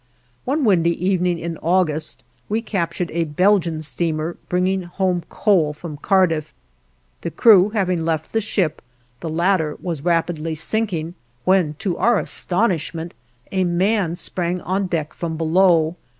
One 0.45 0.63
windy 0.63 0.97
evening 1.07 1.37
in 1.37 1.57
August, 1.59 2.23
we 2.49 2.63
captured 2.63 3.11
a 3.11 3.25
Belgian 3.25 3.83
steamer 3.83 4.35
bringing 4.49 4.81
home 4.81 5.21
coal 5.29 5.73
from 5.73 5.97
Cardiff; 5.97 6.55
the 7.21 7.29
crew 7.29 7.69
having 7.69 8.03
left 8.03 8.31
the 8.33 8.41
ship, 8.41 8.81
the 9.19 9.29
latter 9.29 9.77
was 9.79 10.01
rapidly 10.03 10.55
sinking, 10.55 11.13
when 11.45 11.75
to 11.75 11.97
our 11.99 12.17
astonishment 12.17 13.13
a 13.51 13.63
man 13.63 14.15
sprang 14.15 14.59
on 14.61 14.87
deck 14.87 15.13
from 15.13 15.37
below. 15.37 15.97